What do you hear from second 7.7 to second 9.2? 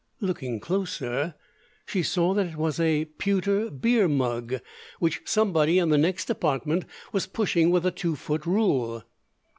a two foot rule.